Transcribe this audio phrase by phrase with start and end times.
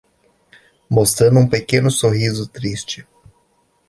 [0.89, 3.05] Mostrando um pequeno sorriso triste